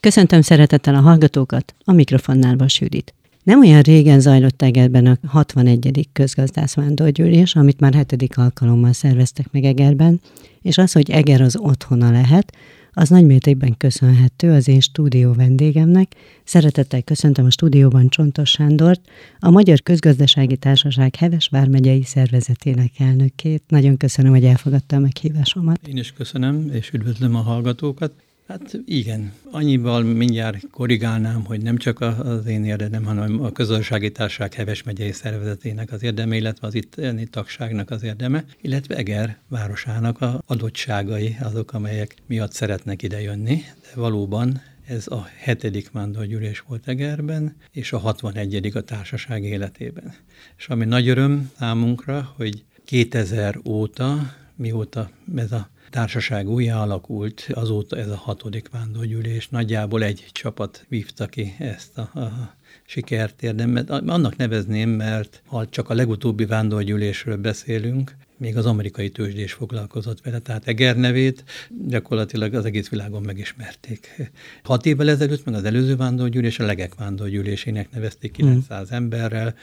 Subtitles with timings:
[0.00, 3.14] Köszöntöm szeretettel a hallgatókat, a mikrofonnál Vas Judit.
[3.42, 6.08] Nem olyan régen zajlott Egerben a 61.
[6.12, 10.20] közgazdászvándorgyűlés, amit már hetedik alkalommal szerveztek meg Egerben,
[10.62, 12.52] és az, hogy Eger az otthona lehet,
[12.92, 16.14] az nagy mértékben köszönhető az én stúdió vendégemnek.
[16.44, 19.00] Szeretettel köszöntöm a stúdióban Csontos Sándort,
[19.38, 23.62] a Magyar Közgazdasági Társaság Heves Vármegyei Szervezetének elnökét.
[23.68, 25.86] Nagyon köszönöm, hogy elfogadta a meghívásomat.
[25.86, 28.12] Én is köszönöm, és üdvözlöm a hallgatókat.
[28.48, 34.54] Hát igen, annyival mindjárt korrigálnám, hogy nem csak az én érdemem, hanem a közösségi társaság
[34.54, 40.42] Heves megyei szervezetének az érdeme, illetve az itteni tagságnak az érdeme, illetve Eger városának a
[40.46, 43.54] adottságai azok, amelyek miatt szeretnek idejönni.
[43.54, 48.70] De valóban ez a hetedik vándorgyűlés volt Egerben, és a 61.
[48.74, 50.14] a társaság életében.
[50.56, 57.96] És ami nagy öröm számunkra, hogy 2000 óta, mióta ez a társaság újjá alakult, azóta
[57.96, 59.48] ez a hatodik vándorgyűlés.
[59.48, 62.54] Nagyjából egy csapat vívta ki ezt a, a
[62.86, 63.84] sikert érdemben.
[63.86, 70.38] Annak nevezném, mert ha csak a legutóbbi vándorgyűlésről beszélünk, még az amerikai tőzsdés foglalkozott vele,
[70.38, 71.44] tehát Eger nevét
[71.86, 74.30] gyakorlatilag az egész világon megismerték.
[74.62, 78.94] Hat évvel ezelőtt, meg az előző vándorgyűlés a Legek vándorgyűlésének nevezték 900 mm.
[78.94, 79.54] emberrel,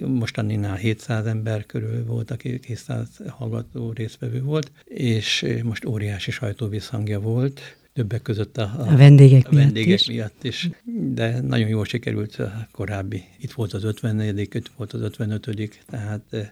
[0.00, 7.76] mostaninál 700 ember körül volt, aki 200 hallgató résztvevő volt, és most óriási sajtóvisszhangja volt
[7.94, 10.06] többek között a, a, a vendégek, a vendégek miatt, is.
[10.06, 10.70] miatt is.
[11.14, 13.24] De nagyon jól sikerült a korábbi.
[13.38, 16.48] Itt volt az 54 itt volt az 55 tehát eh,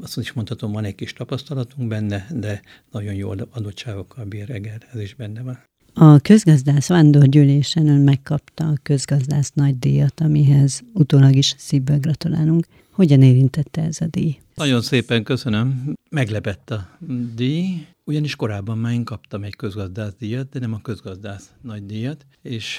[0.00, 2.60] azt is mondhatom, van egy kis tapasztalatunk benne, de
[2.90, 5.58] nagyon jó adottságokkal bír Eger, ez is benne van.
[5.94, 12.66] A közgazdász vándorgyűlésen ön megkapta a közgazdász nagydíjat, amihez utólag is szívből gratulálunk.
[12.90, 14.36] Hogyan érintette ez a díj?
[14.54, 15.94] Nagyon szépen köszönöm.
[16.10, 16.88] Meglepett a
[17.34, 22.26] díj, ugyanis korábban már én kaptam egy közgazdász díjat, de nem a közgazdász nagy díjat,
[22.42, 22.78] és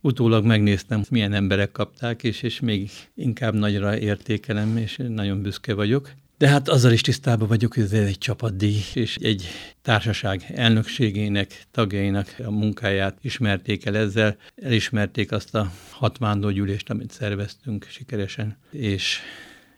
[0.00, 6.12] utólag megnéztem, milyen emberek kapták, és, és még inkább nagyra értékelem, és nagyon büszke vagyok.
[6.38, 9.44] De hát azzal is tisztában vagyok, hogy ez egy csapatdíj, és egy
[9.82, 17.86] társaság elnökségének, tagjainak a munkáját ismerték el ezzel, elismerték azt a hat vándorgyűlést, amit szerveztünk
[17.88, 19.18] sikeresen, és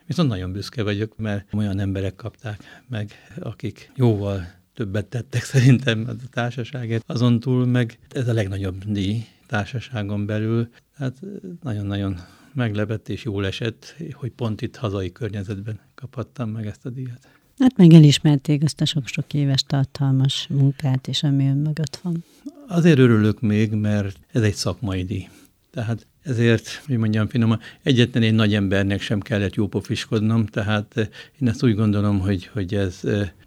[0.07, 3.11] viszont nagyon büszke vagyok, mert olyan emberek kapták meg,
[3.41, 7.05] akik jóval többet tettek szerintem a társaságért.
[7.07, 11.21] Azon túl meg ez a legnagyobb díj társaságon belül, tehát
[11.63, 12.17] nagyon-nagyon
[12.53, 17.29] meglepett és jól esett, hogy pont itt hazai környezetben kaphattam meg ezt a díjat.
[17.59, 22.25] Hát meg elismerték azt a sok-sok éves tartalmas munkát, és ami ön mögött van.
[22.69, 25.29] Azért örülök még, mert ez egy szakmai díj.
[25.71, 31.63] Tehát ezért, hogy mondjam finoman, egyetlen egy nagy embernek sem kellett jópofiskodnom, tehát én ezt
[31.63, 33.01] úgy gondolom, hogy, hogy ez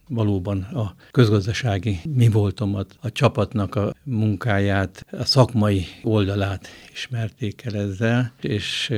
[0.08, 8.32] valóban a közgazdasági mi voltomat, a csapatnak a munkáját, a szakmai oldalát ismerték el ezzel,
[8.42, 8.94] és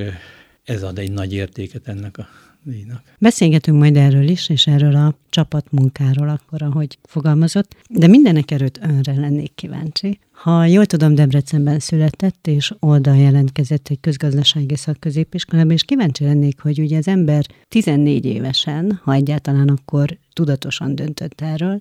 [0.63, 2.27] ez ad egy nagy értéket ennek a
[2.63, 3.01] díjnak.
[3.19, 9.13] Beszélgetünk majd erről is, és erről a csapatmunkáról akkor, ahogy fogalmazott, de mindenek előtt önre
[9.13, 10.19] lennék kíváncsi.
[10.44, 16.80] Ha jól tudom, Debrecenben született, és oldal jelentkezett egy közgazdasági szakközépiskolába, és kíváncsi lennék, hogy
[16.80, 21.80] ugye az ember 14 évesen, ha egyáltalán akkor tudatosan döntött erről,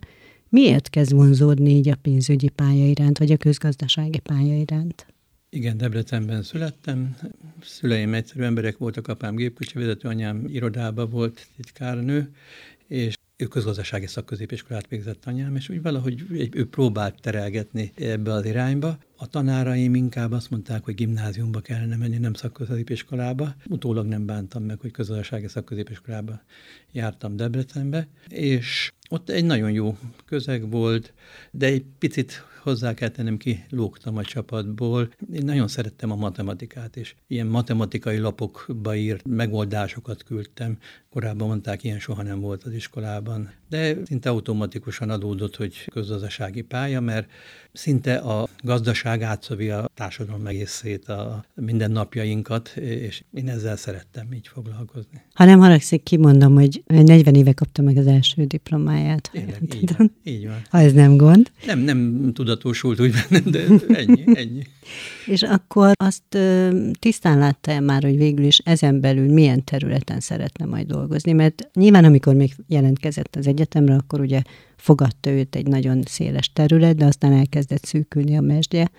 [0.48, 5.06] miért kezd vonzódni így a pénzügyi pálya iránt, vagy a közgazdasági pálya iránt?
[5.50, 7.16] Igen, Debrecenben születtem.
[7.62, 12.34] Szüleim egyszerű emberek voltak, apám gépkocsi vezető, anyám irodában volt titkárnő,
[12.86, 18.98] és ő közgazdasági szakközépiskolát végzett anyám, és úgy valahogy ő próbált terelgetni ebbe az irányba.
[19.16, 23.54] A tanáraim inkább azt mondták, hogy gimnáziumba kellene menni, nem szakközépiskolába.
[23.66, 26.42] Utólag nem bántam meg, hogy közgazdasági szakközépiskolába
[26.92, 31.12] jártam Debrecenbe, és ott egy nagyon jó közeg volt,
[31.50, 35.10] de egy picit hozzá kell tennem ki, lógtam a csapatból.
[35.32, 40.78] Én nagyon szerettem a matematikát, és ilyen matematikai lapokba írt megoldásokat küldtem.
[41.10, 43.50] Korábban mondták, ilyen soha nem volt az iskolában.
[43.68, 47.30] De szinte automatikusan adódott, hogy közgazdasági pálya, mert
[47.72, 55.22] szinte a gazdaság átszavi a társadalom egészét, a mindennapjainkat, és én ezzel szerettem így foglalkozni.
[55.34, 59.30] Ha nem haragszik, kimondom, hogy 40 éve kapta meg az első diplomáját.
[59.32, 60.62] Tényleg, így, van, így van.
[60.70, 61.50] Ha ez nem gond.
[61.66, 64.62] Nem, nem tudatosult úgy bennem, de ennyi, ennyi.
[65.34, 66.38] és akkor azt
[66.98, 71.32] tisztán látta -e már, hogy végül is ezen belül milyen területen szeretne majd dolgozni?
[71.32, 74.42] Mert nyilván, amikor még jelentkezett az egyetemre, akkor ugye
[74.76, 78.90] fogadta őt egy nagyon széles terület, de aztán elkezdett szűkülni a mesdje.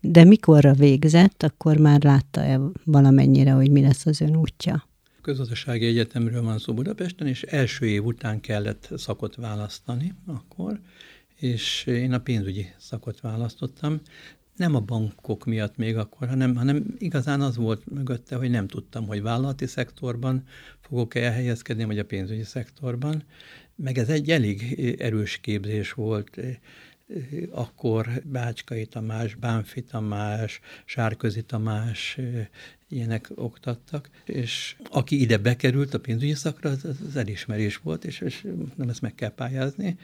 [0.00, 4.88] De mikorra végzett, akkor már látta-e valamennyire, hogy mi lesz az ön útja?
[5.22, 10.80] Közgazdasági Egyetemről van szó Budapesten, és első év után kellett szakot választani akkor,
[11.40, 14.00] és én a pénzügyi szakot választottam.
[14.56, 19.06] nem a bankok miatt még akkor, hanem, hanem igazán az volt mögötte, hogy nem tudtam,
[19.06, 20.46] hogy vállalati szektorban
[20.80, 23.24] fogok elhelyezkedni, vagy a pénzügyi szektorban.
[23.74, 26.40] Meg ez egy elég erős képzés volt
[27.50, 32.18] akkor Bácskai Tamás, Bánfi Tamás, Sárközi Tamás,
[32.90, 38.46] ilyenek oktattak, és aki ide bekerült a pénzügyi szakra, az, az elismerés volt, és, és
[38.74, 39.98] nem ezt meg kell pályázni.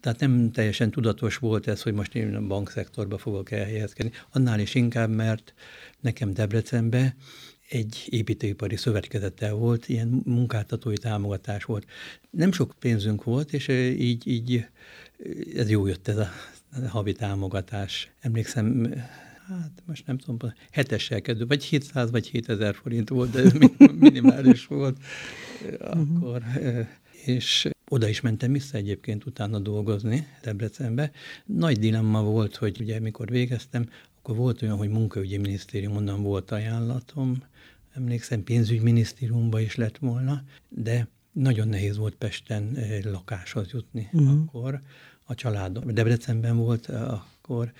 [0.00, 4.12] Tehát nem teljesen tudatos volt ez, hogy most én a bankszektorba fogok elhelyezkedni.
[4.30, 5.54] Annál is inkább, mert
[6.00, 7.16] nekem Debrecenbe
[7.68, 11.86] egy építőipari szövetkezettel volt, ilyen munkáltatói támogatás volt.
[12.30, 13.68] Nem sok pénzünk volt, és
[13.98, 14.66] így, így
[15.54, 16.30] ez jó jött ez a
[16.88, 18.10] havi támogatás.
[18.20, 18.94] Emlékszem,
[19.48, 23.52] hát most nem tudom, hetessel kezdő, vagy 700 vagy 7000 forint volt, de
[23.98, 24.96] minimális volt
[25.80, 26.42] akkor.
[27.24, 31.10] És oda is mentem vissza egyébként utána dolgozni Debrecenbe.
[31.44, 36.50] Nagy dilemma volt, hogy ugye mikor végeztem, akkor volt olyan, hogy munkaügyi minisztérium, onnan volt
[36.50, 37.42] ajánlatom,
[37.94, 44.30] emlékszem, pénzügyminisztériumba is lett volna, de nagyon nehéz volt Pesten lakáshoz jutni uh-huh.
[44.30, 44.80] akkor.
[45.24, 47.72] A családom Debrecenben volt akkor,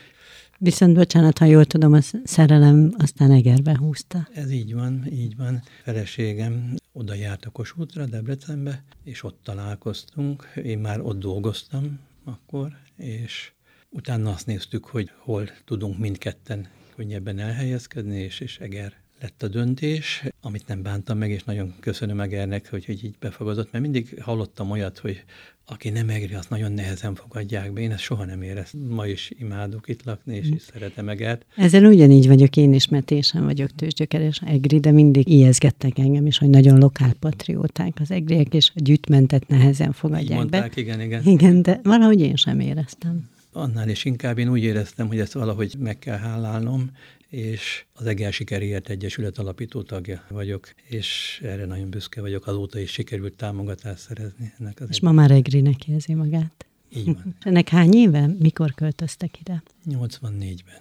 [0.60, 4.28] Viszont bocsánat, ha jól tudom, a szerelem aztán Egerbe húzta.
[4.32, 5.62] Ez így van, így van.
[5.82, 10.52] Feleségem oda járt a Kossuthra, Debrecenbe, és ott találkoztunk.
[10.62, 13.52] Én már ott dolgoztam akkor, és
[13.90, 20.25] utána azt néztük, hogy hol tudunk mindketten könnyebben elhelyezkedni, és, és Eger lett a döntés,
[20.40, 24.70] amit nem bántam meg, és nagyon köszönöm Egernek, hogy, hogy így befogadott, mert mindig hallottam
[24.70, 25.25] olyat, hogy
[25.70, 27.81] aki nem egri, azt nagyon nehezen fogadják be.
[27.81, 28.81] Én ezt soha nem éreztem.
[28.81, 31.47] Ma is imádok itt lakni, és is szeretem Egert.
[31.56, 36.26] Ezzel ugyanígy vagyok én is, mert én sem vagyok tőzsgyökeres egri, de mindig ijeszgettek engem
[36.26, 40.81] is, hogy nagyon lokálpatrióták az egriek, és a gyűjtmentet nehezen fogadják Így mondták, be.
[40.81, 41.26] igen, igen.
[41.26, 43.29] Igen, de valahogy én sem éreztem.
[43.53, 46.91] Annál is inkább én úgy éreztem, hogy ezt valahogy meg kell hálálnom,
[47.30, 52.90] és az Egel Sikerért Egyesület alapító tagja vagyok, és erre nagyon büszke vagyok, azóta is
[52.90, 54.52] sikerült támogatást szerezni.
[54.58, 55.02] Ennek az és egy...
[55.02, 56.66] ma már Egrinek érzi magát.
[56.96, 57.34] Így van.
[57.40, 58.30] Ennek hány éve?
[58.38, 59.62] Mikor költöztek ide?
[59.90, 60.80] 84-ben.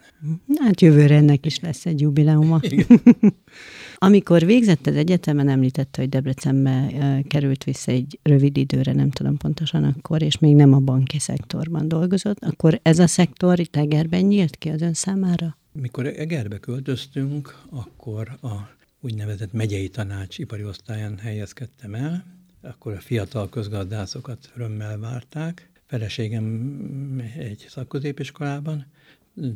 [0.55, 2.59] Hát jövőre ennek is lesz egy jubileuma.
[3.97, 6.93] Amikor végzett az egyetemen, említette, hogy Debrecenbe
[7.27, 11.87] került vissza egy rövid időre, nem tudom pontosan akkor, és még nem a banki szektorban
[11.87, 15.57] dolgozott, akkor ez a szektor itt Egerben nyílt ki az ön számára?
[15.79, 18.69] Mikor Egerbe költöztünk, akkor a
[18.99, 22.25] úgynevezett megyei tanács ipari osztályán helyezkedtem el,
[22.61, 25.69] akkor a fiatal közgazdászokat örömmel várták.
[25.85, 28.85] Feleségem egy szakközépiskolában,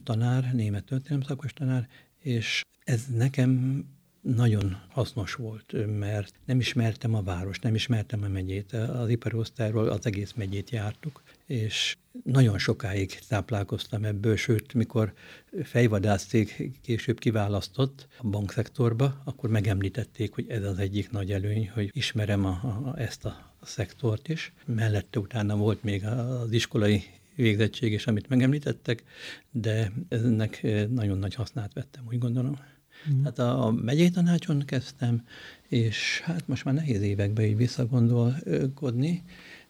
[0.03, 1.87] tanár, német történelem szakos tanár,
[2.19, 3.83] és ez nekem
[4.21, 8.73] nagyon hasznos volt, mert nem ismertem a város, nem ismertem a megyét.
[8.73, 15.13] Az ipari osztályról az egész megyét jártuk, és nagyon sokáig táplálkoztam ebből, sőt, mikor
[15.63, 22.45] fejvadászték később kiválasztott a bankszektorba, akkor megemlítették, hogy ez az egyik nagy előny, hogy ismerem
[22.45, 24.53] a, a, ezt a szektort is.
[24.65, 27.03] Mellette utána volt még az iskolai
[27.35, 29.03] végzettség is, amit megemlítettek,
[29.51, 32.59] de ennek nagyon nagy hasznát vettem, úgy gondolom.
[33.09, 33.21] Mm.
[33.21, 35.25] Tehát a, a megyei tanácson kezdtem,
[35.67, 39.23] és hát most már nehéz évekbe így visszagondolkodni,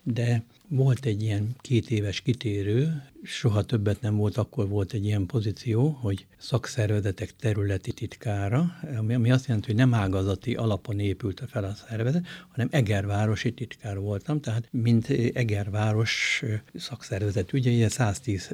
[0.04, 5.25] de volt egy ilyen két éves kitérő, soha többet nem volt, akkor volt egy ilyen
[5.25, 11.74] pozíció, hogy szakszervezetek területi titkára, ami, azt jelenti, hogy nem ágazati alapon épült fel a
[11.74, 16.43] szervezet, hanem Egervárosi titkár voltam, tehát mint Egerváros
[16.75, 18.50] szakszervezet ugye 110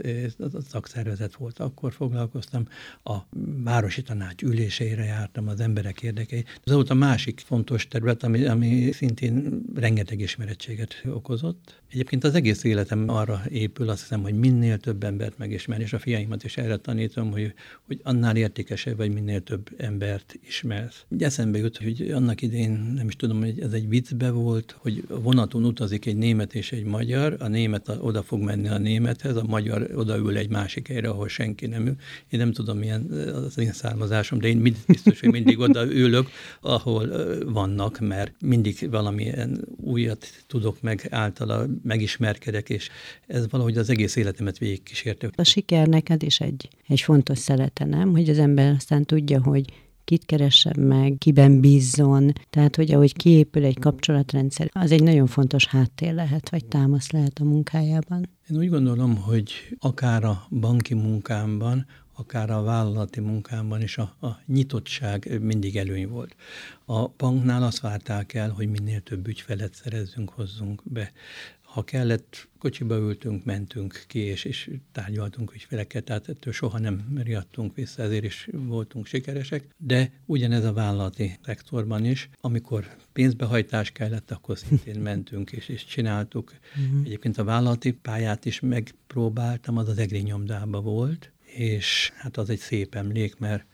[0.69, 2.67] szakszervezet volt, akkor foglalkoztam,
[3.03, 3.17] a
[3.63, 6.45] városi tanács üléseire jártam, az emberek érdekei.
[6.63, 11.81] Ez volt a másik fontos terület, ami, ami szintén rengeteg ismerettséget okozott.
[11.91, 15.99] Egyébként az egész életem arra épül, azt hiszem, hogy minél több embert megismerni, és a
[15.99, 17.53] fiaimat is erre tanítom, hogy,
[17.85, 21.05] hogy annál értékesebb vagy minél több embert ismersz.
[21.09, 25.03] Ugye eszembe jut, hogy annak idén, nem is tudom, hogy ez egy viccbe volt, hogy
[25.07, 29.43] vonaton utazik egy német és egy magyar, a német oda fog menni a némethez, a
[29.47, 31.95] magyar odaül egy másik helyre, ahol senki nem ül.
[32.29, 33.01] Én nem tudom, milyen
[33.45, 36.27] az én származásom, de én biztos, hogy mindig oda ülök,
[36.61, 37.09] ahol
[37.45, 42.89] vannak, mert mindig valamilyen újat tudok meg általa megismerkedek, és
[43.27, 44.15] ez valahogy az egész
[44.47, 45.29] életemet végigkísérte.
[45.35, 48.11] A siker neked is egy, egy fontos szelete, nem?
[48.11, 49.65] Hogy az ember aztán tudja, hogy
[50.03, 52.33] kit keressen meg, kiben bízzon.
[52.49, 57.39] Tehát, hogy ahogy kiépül egy kapcsolatrendszer, az egy nagyon fontos háttér lehet, vagy támasz lehet
[57.39, 58.29] a munkájában.
[58.49, 61.85] Én úgy gondolom, hogy akár a banki munkámban,
[62.19, 66.35] akár a vállalati munkámban is a, a nyitottság mindig előny volt.
[66.85, 71.11] A banknál azt várták el, hogy minél több ügyfelet szerezzünk, hozzunk be.
[71.67, 77.75] Ha kellett, kocsiba ültünk, mentünk ki, és, és tárgyaltunk ügyfelekkel, tehát ettől soha nem riadtunk
[77.75, 79.67] vissza, ezért is voltunk sikeresek.
[79.77, 86.53] De ugyanez a vállalati szektorban is, amikor pénzbehajtás kellett, akkor szintén mentünk és, és csináltuk.
[86.75, 87.05] Uh-huh.
[87.05, 92.59] Egyébként a vállalati pályát is megpróbáltam, az az egri nyomdába volt, és hát az egy
[92.59, 93.65] szép emlék, mert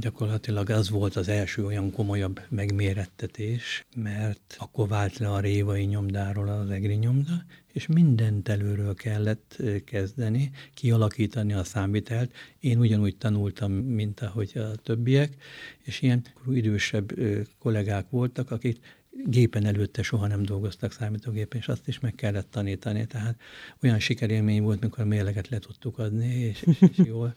[0.00, 6.48] gyakorlatilag az volt az első olyan komolyabb megmérettetés, mert akkor vált le a révai nyomdáról
[6.48, 12.32] az egri nyomda, és mindent előről kellett kezdeni, kialakítani a számvitelt.
[12.60, 15.34] Én ugyanúgy tanultam, mint ahogy a többiek,
[15.82, 17.12] és ilyen idősebb
[17.58, 18.78] kollégák voltak, akik
[19.24, 23.06] gépen előtte soha nem dolgoztak számítógépen, és azt is meg kellett tanítani.
[23.06, 23.40] Tehát
[23.82, 27.34] olyan sikerélmény volt, mikor a mérleget le tudtuk adni, és, és, és jól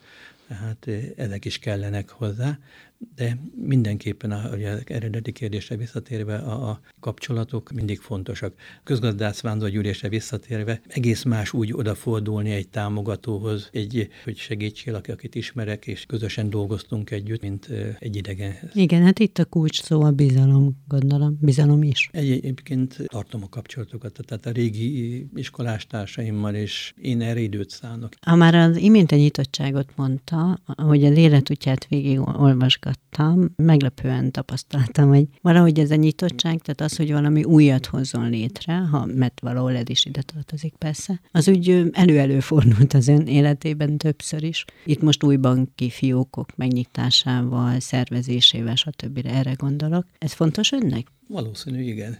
[0.49, 2.57] tehát ezek is kellenek hozzá,
[3.15, 8.53] de mindenképpen a, az eredeti kérdésre visszatérve a, a kapcsolatok mindig fontosak.
[8.83, 16.05] Közgazdász vándorgyűlésre visszatérve egész más úgy odafordulni egy támogatóhoz, egy, hogy segítsél, akit ismerek, és
[16.05, 18.53] közösen dolgoztunk együtt, mint egy idegen.
[18.73, 22.09] Igen, hát itt a kulcs szó a bizalom, gondolom, bizalom is.
[22.11, 28.13] Egy, egyébként tartom a kapcsolatokat, tehát a régi iskolástársaimmal, és én erre időt szánok.
[28.21, 35.07] Ha már az imént a nyitottságot mondta, hogy az életútját végig olvasgat hallgattam, meglepően tapasztaltam,
[35.07, 39.75] hogy valahogy ez a nyitottság, tehát az, hogy valami újat hozzon létre, ha, mert valahol
[39.75, 44.65] ez is ide tartozik persze, az úgy elő-elő fordult az ön életében többször is.
[44.85, 49.19] Itt most új banki fiókok megnyitásával, szervezésével, stb.
[49.23, 50.05] erre gondolok.
[50.17, 51.07] Ez fontos önnek?
[51.31, 52.17] Valószínű, igen.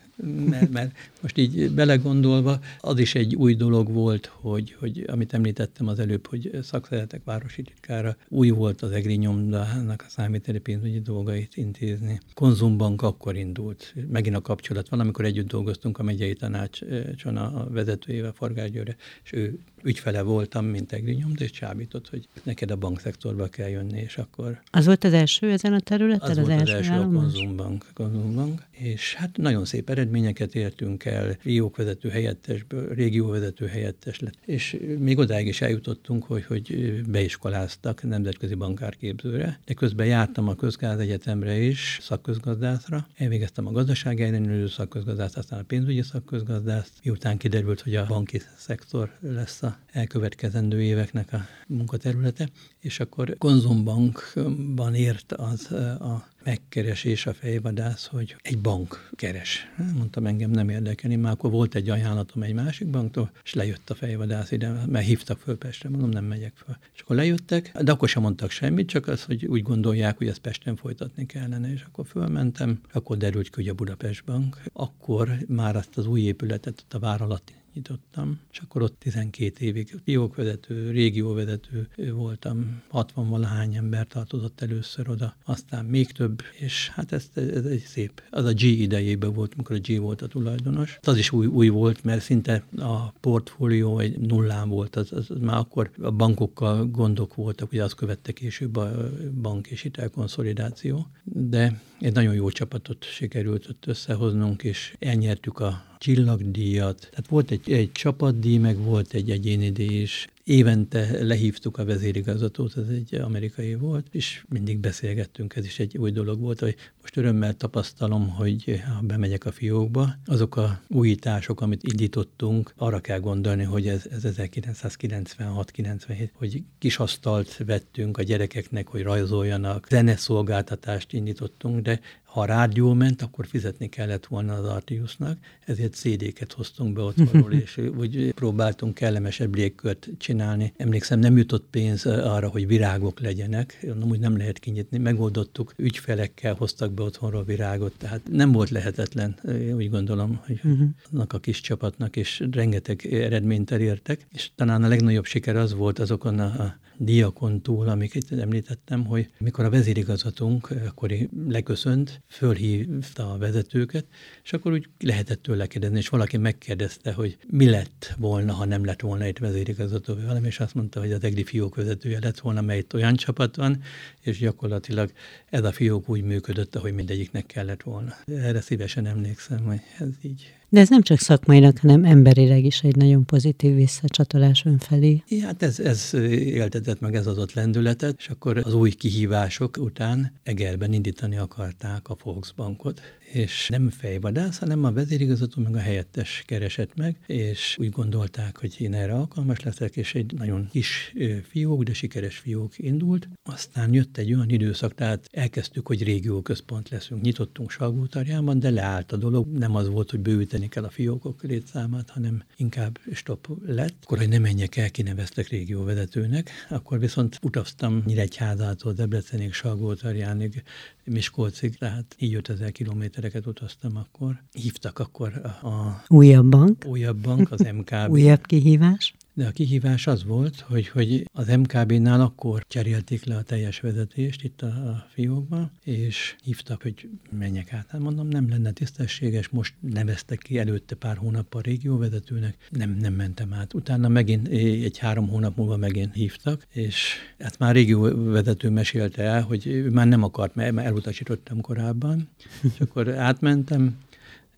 [0.50, 5.88] Mert, mert most így belegondolva, az is egy új dolog volt, hogy, hogy amit említettem
[5.88, 11.58] az előbb, hogy szakszeretek városi titkára, új volt az EGRI nyomdának a számíteli pénzügyi dolgait
[11.58, 12.20] intézni.
[12.34, 13.94] Konzumbank akkor indult.
[14.12, 19.34] Megint a kapcsolat van, amikor együtt dolgoztunk a megyei tanácson a vezetőjével, Fargály Győre, és
[19.34, 24.18] ő ügyfele voltam, mint EGRI nyomda, és csábított, hogy neked a bankszektorba kell jönni, és
[24.18, 24.62] akkor...
[24.72, 26.30] Az volt az első ezen a területen?
[26.30, 31.06] Az, az volt az első, első a Konzumbank, Konzumbank, és hát nagyon szép eredményeket értünk
[31.06, 38.54] el, fiókvezető helyettesből, régióvezető helyettes lett, és még odáig is eljutottunk, hogy, hogy beiskoláztak nemzetközi
[38.54, 45.60] bankárképzőre, de közben jártam a Közgáz Egyetemre is, szakközgazdászra, elvégeztem a gazdasági ellenőrző szakközgazdászt, aztán
[45.60, 52.50] a pénzügyi szakközgazdászt, miután kiderült, hogy a banki szektor lesz a elkövetkezendő éveknek a munkaterülete,
[52.80, 59.72] és akkor Konzumbankban ért az a megkeresés a fejvadász, hogy egy bank keres.
[59.96, 63.96] Mondtam, engem nem érdekeli, már akkor volt egy ajánlatom egy másik banktól, és lejött a
[63.96, 66.78] fejvadász ide, mert hívtak föl Pestre, mondom, nem megyek föl.
[66.96, 70.40] És akkor lejöttek, de akkor sem mondtak semmit, csak az, hogy úgy gondolják, hogy ezt
[70.40, 74.62] Pesten folytatni kellene, és akkor fölmentem, akkor derült ki, hogy a Budapest Bank.
[74.74, 79.66] Akkor már azt az új épületet ott a vár alatt nyitottam, és akkor ott 12
[79.66, 87.12] évig fiókvezető, régióvezető voltam, 60 valahány ember tartozott először oda, aztán még több, és hát
[87.12, 88.22] ez, ez egy szép.
[88.30, 91.00] Az a G idejében volt, amikor a G volt a tulajdonos.
[91.02, 95.40] Az is új, új volt, mert szinte a portfólió egy nullán volt, az, az, az
[95.40, 99.12] már akkor a bankokkal gondok voltak, ugye azt követte később a
[99.42, 107.08] bank és hitelkonszolidáció, de egy nagyon jó csapatot sikerült ott összehoznunk, és elnyertük a csillagdíjat.
[107.10, 110.28] Tehát volt egy, egy csapatdíj, meg volt egy egyéni díj is.
[110.50, 116.12] Évente lehívtuk a vezérigazgatót, ez egy amerikai volt, és mindig beszélgettünk, ez is egy új
[116.12, 121.84] dolog volt, hogy most örömmel tapasztalom, hogy ha bemegyek a fiókba, azok a újítások, amit
[121.84, 129.02] indítottunk, arra kell gondolni, hogy ez, ez 1996-97, hogy kis asztalt vettünk a gyerekeknek, hogy
[129.02, 135.94] rajzoljanak, zeneszolgáltatást indítottunk, de ha a rádió ment, akkor fizetni kellett volna az Artiusnak, ezért
[135.94, 140.74] CD-ket hoztunk be otthonról, és úgy próbáltunk kellemesebb légkört csinálni.
[140.78, 144.98] Emlékszem, nem jutott pénz arra, hogy virágok legyenek, nem úgy nem lehet kinyitni.
[144.98, 149.40] Megoldottuk, ügyfelekkel hoztak be otthonról virágot, tehát nem volt lehetetlen,
[149.76, 150.90] úgy gondolom, hogy uh-huh.
[151.12, 156.00] annak a kis csapatnak, és rengeteg eredményt elértek, és talán a legnagyobb siker az volt
[156.00, 161.12] azokon a diakon túl, amiket említettem, hogy mikor a vezérigazgatónk akkor
[161.48, 164.06] leköszönt, fölhívta a vezetőket,
[164.44, 168.86] és akkor úgy lehetett tőle kérdezni, és valaki megkérdezte, hogy mi lett volna, ha nem
[168.86, 172.62] lett volna egy vezérigazgató velem, és azt mondta, hogy az EGRI fiók vezetője lett volna,
[172.62, 173.82] mely olyan csapat van,
[174.30, 175.12] és gyakorlatilag
[175.50, 178.16] ez a fiók úgy működött, ahogy mindegyiknek kellett volna.
[178.26, 182.96] Erre szívesen emlékszem, hogy ez így de ez nem csak szakmailag, hanem emberileg is egy
[182.96, 185.24] nagyon pozitív visszacsatolás önfelé.
[185.42, 190.94] Hát ez, ez éltetett meg, ez adott lendületet, és akkor az új kihívások után Egerben
[190.94, 197.18] indítani akarták a Volksbankot, és nem fejvadász, hanem a vezérigazgató meg a helyettes keresett meg,
[197.26, 201.14] és úgy gondolták, hogy én erre alkalmas leszek, és egy nagyon kis
[201.50, 203.30] fiók, de sikeres fiók indult.
[203.44, 207.22] Aztán jött egy olyan időszak, tehát elkezdtük, hogy régióközpont leszünk.
[207.22, 209.48] Nyitottunk Salgótarjában, de leállt a dolog.
[209.58, 213.96] Nem az volt, hogy bővíteni kell a fiókok létszámát, hanem inkább stop lett.
[214.04, 216.50] Akkor, hogy ne menjek el, kineveztek régióvezetőnek.
[216.70, 220.64] Akkor viszont utaztam Nyíregyházától Debrecenig, Salgótarjánig,
[221.10, 224.44] Miskolcig, tehát így 5000 kilométereket utaztam akkor.
[224.52, 226.86] Hívtak akkor a, a újabb bank.
[226.88, 228.12] Újabb bank, az MKB.
[228.12, 229.14] újabb kihívás.
[229.40, 234.44] De a kihívás az volt, hogy, hogy az MKB-nál akkor cserélték le a teljes vezetést
[234.44, 237.88] itt a, a fiókban, és hívtak, hogy menjek át.
[237.90, 243.54] Hát mondom, nem lenne tisztességes, most neveztek ki előtte pár hónappal régióvezetőnek, nem, nem mentem
[243.54, 243.74] át.
[243.74, 249.68] Utána megint egy három hónap múlva megint hívtak, és hát már régióvezető mesélte el, hogy
[249.68, 252.30] ő már nem akart, mert elutasítottam korábban,
[252.74, 253.98] és akkor átmentem,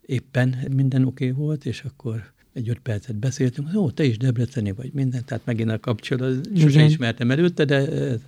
[0.05, 4.71] éppen minden oké okay volt, és akkor egy öt percet beszéltünk, ó, te is Debreceni
[4.71, 8.19] vagy minden, tehát megint a kapcsolat, sose ismertem előtte, de ez,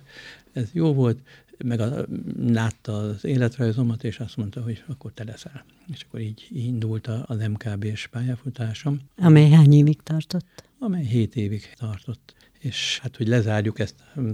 [0.52, 1.18] ez jó volt,
[1.64, 2.06] meg a,
[2.46, 5.64] látta az életrajzomat, és azt mondta, hogy akkor te leszel.
[5.92, 9.00] És akkor így indult az MKB-s pályafutásom.
[9.16, 10.64] Amely hány évig tartott?
[10.78, 14.30] Amely hét évig tartott és hát, hogy lezárjuk ezt hm,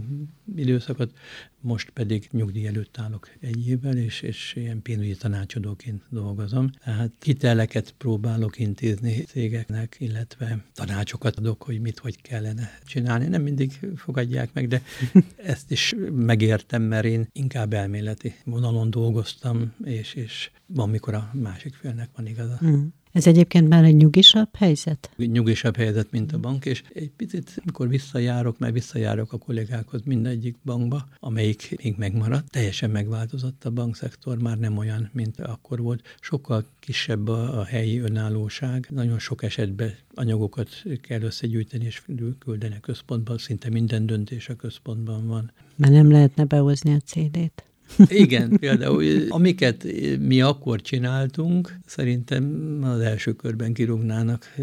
[0.56, 1.12] időszakot,
[1.60, 6.70] most pedig nyugdíj előtt állok egy évvel, és, és ilyen pénzügyi tanácsadóként dolgozom.
[6.84, 13.26] Tehát hiteleket próbálok intézni cégeknek, illetve tanácsokat adok, hogy mit, hogy kellene csinálni.
[13.26, 14.82] Nem mindig fogadják meg, de
[15.36, 21.74] ezt is megértem, mert én inkább elméleti vonalon dolgoztam, és, és van, mikor a másik
[21.74, 22.58] félnek van igaza.
[22.64, 22.86] Mm.
[23.12, 25.10] Ez egyébként már egy nyugisabb helyzet?
[25.16, 30.56] Nyugisabb helyzet, mint a bank, és egy picit, amikor visszajárok, mert visszajárok a kollégákhoz mindegyik
[30.64, 36.16] bankba, amelyik még megmaradt, teljesen megváltozott a bankszektor, már nem olyan, mint akkor volt.
[36.20, 40.68] Sokkal kisebb a, a helyi önállóság, nagyon sok esetben anyagokat
[41.00, 42.02] kell összegyűjteni és
[42.38, 45.52] küldeni a központba, szinte minden döntés a központban van.
[45.76, 47.69] Mert nem lehetne behozni a CD-t?
[48.08, 49.86] Igen, például amiket
[50.18, 54.54] mi akkor csináltunk, szerintem az első körben kirúgnának,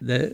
[0.00, 0.30] de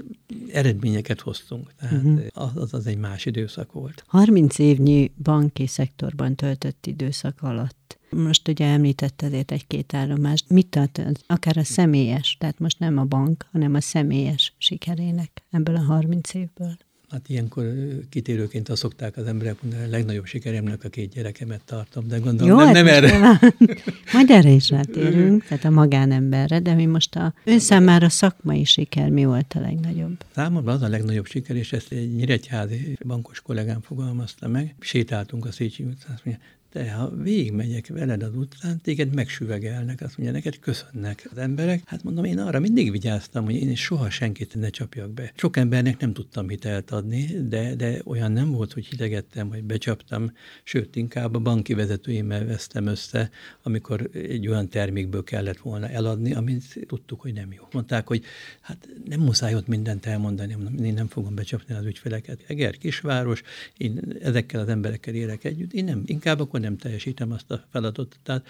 [0.53, 1.73] eredményeket hoztunk.
[1.81, 2.21] Tehát uh-huh.
[2.55, 4.05] az, az egy más időszak volt.
[4.07, 10.49] 30 évnyi banki szektorban töltött időszak alatt most ugye említetted egy-két állomást.
[10.49, 15.77] Mit tart akár a személyes, tehát most nem a bank, hanem a személyes sikerének ebből
[15.77, 16.77] a 30 évből?
[17.12, 17.64] Hát ilyenkor
[18.09, 22.59] kitérőként azt szokták az emberek mondani, a legnagyobb sikeremnek a két gyerekemet tartom, de gondolom
[22.59, 23.18] Jó, nem, nem hát erre.
[24.12, 29.09] Majd erre is rátérünk, tehát a magánemberre, de mi most a ön számára szakmai siker
[29.09, 30.25] mi volt a legnagyobb?
[30.35, 34.75] Számomra az a legnagyobb siker, és ezt egy nyíregyházi bankos kollégám fogalmazta meg.
[34.81, 40.18] Sétáltunk a Széchenyi utcán, azt mondja, de ha végigmegyek veled az utcán, téged megsüvegelnek, azt
[40.18, 41.82] mondja, neked köszönnek az emberek.
[41.85, 45.32] Hát mondom, én arra mindig vigyáztam, hogy én soha senkit ne csapjak be.
[45.37, 50.32] Sok embernek nem tudtam hitelt adni, de, de olyan nem volt, hogy hidegettem, vagy becsaptam,
[50.64, 53.30] sőt, inkább a banki vezetőimmel vesztem össze,
[53.62, 57.62] amikor egy olyan termékből kellett volna eladni, amit tudtuk, hogy nem jó.
[57.72, 58.24] Mondták, hogy
[58.61, 62.44] hát nem muszáj ott mindent elmondani, én nem fogom becsapni az ügyfeleket.
[62.46, 63.42] Eger kisváros,
[63.76, 68.18] én ezekkel az emberekkel élek együtt, én nem, inkább akkor nem teljesítem azt a feladatot.
[68.22, 68.46] Tehát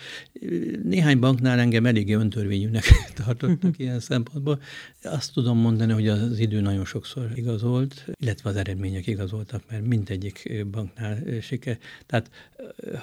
[0.83, 2.85] néhány banknál engem eléggé öntörvényűnek
[3.25, 4.61] tartottak ilyen szempontból.
[5.03, 10.67] Azt tudom mondani, hogy az idő nagyon sokszor igazolt, illetve az eredmények igazoltak, mert mindegyik
[10.71, 11.79] banknál siker.
[12.07, 12.31] Tehát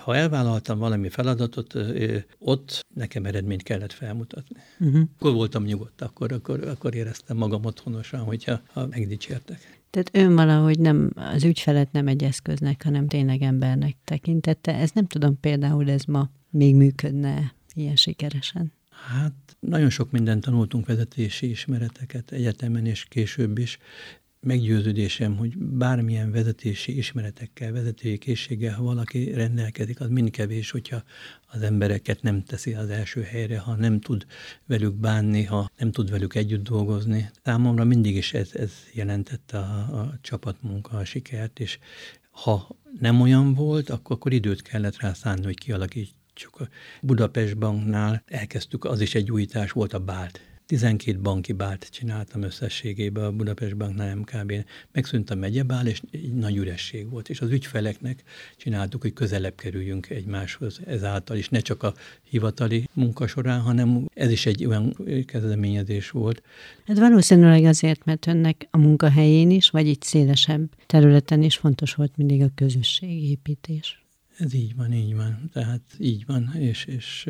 [0.04, 1.76] ha elvállaltam valami feladatot,
[2.40, 4.56] ott nekem eredményt kellett felmutatni.
[4.80, 5.02] Uh-huh.
[5.16, 9.79] Akkor voltam nyugodt, akkor, akkor, akkor éreztem magam otthonosan, hogyha ha megdicsértek.
[9.90, 14.76] Tehát ön valahogy nem, az ügyfelet nem egy eszköznek, hanem tényleg embernek tekintette.
[14.76, 18.72] Ez nem tudom például, ez ma még működne ilyen sikeresen.
[19.08, 23.78] Hát nagyon sok mindent tanultunk vezetési ismereteket egyetemen és később is,
[24.42, 31.04] meggyőződésem, hogy bármilyen vezetési ismeretekkel, vezetői készséggel, ha valaki rendelkezik, az mind kevés, hogyha
[31.48, 34.26] az embereket nem teszi az első helyre, ha nem tud
[34.66, 37.30] velük bánni, ha nem tud velük együtt dolgozni.
[37.44, 41.80] Számomra mindig is ez, ez jelentette a, a csapatmunka, a sikert, és
[42.32, 46.60] ha nem olyan volt, akkor, akkor időt kellett rá szánni, hogy kialakítsuk.
[46.60, 46.68] A
[47.02, 53.24] Budapest Banknál elkezdtük, az is egy újítás volt a BÁLT 12 banki bált csináltam összességében
[53.24, 54.66] a Budapest Banknál MKB-n.
[54.92, 57.30] Megszűnt a megyebál, és egy nagy üresség volt.
[57.30, 58.24] És az ügyfeleknek
[58.58, 64.32] csináltuk, hogy közelebb kerüljünk egymáshoz ezáltal is, ne csak a hivatali munka során, hanem ez
[64.32, 66.42] is egy olyan kezdeményezés volt.
[66.86, 72.18] Ez valószínűleg azért, mert önnek a munkahelyén is, vagy itt szélesebb területen is fontos volt
[72.18, 74.04] mindig a közösségépítés.
[74.40, 75.50] Ez így van, így van.
[75.54, 77.30] Tehát így van, és, és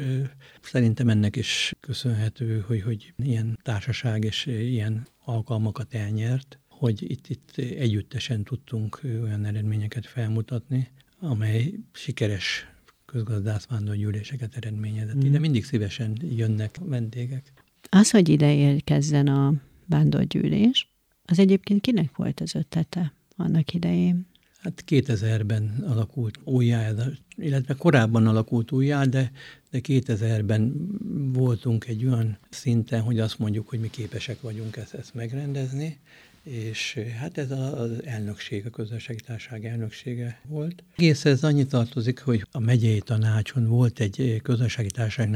[0.62, 7.58] szerintem ennek is köszönhető, hogy, hogy ilyen társaság és ilyen alkalmakat elnyert, hogy itt, itt
[7.58, 10.88] együttesen tudtunk olyan eredményeket felmutatni,
[11.20, 12.68] amely sikeres
[13.06, 15.16] közgazdászvándorgyűléseket eredményezett.
[15.16, 15.26] Mm.
[15.26, 17.54] Ide mindig szívesen jönnek vendégek.
[17.90, 19.54] Az, hogy ide érkezzen a
[19.86, 20.94] vándorgyűlés,
[21.26, 24.28] az egyébként kinek volt az ötlete annak idején?
[24.62, 26.92] Hát 2000-ben alakult újjá,
[27.36, 29.32] illetve korábban alakult újjá, de,
[29.72, 30.90] de 2000-ben
[31.34, 36.00] voltunk egy olyan szinten, hogy azt mondjuk, hogy mi képesek vagyunk ezt, ezt megrendezni,
[36.44, 39.22] és hát ez az elnökség, a közösségi
[39.62, 40.84] elnöksége volt.
[40.96, 44.90] Egész ez annyi tartozik, hogy a megyei tanácson volt egy közösségi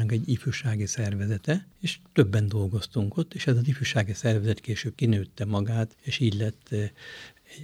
[0.07, 5.95] egy ifjúsági szervezete, és többen dolgoztunk ott, és ez az ifjúsági szervezet később kinőtte magát,
[6.01, 6.75] és így lett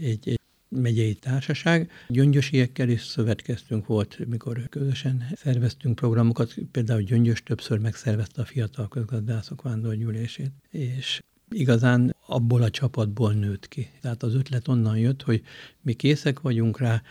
[0.01, 0.38] egy, egy
[0.69, 1.91] megyei társaság.
[2.07, 9.61] Gyöngyösiekkel is szövetkeztünk volt, mikor közösen szerveztünk programokat, például Gyöngyös többször megszervezte a fiatal közgazdászok
[9.61, 13.89] vándorgyűlését, és igazán abból a csapatból nőtt ki.
[14.01, 15.41] Tehát az ötlet onnan jött, hogy
[15.81, 17.01] mi készek vagyunk rá,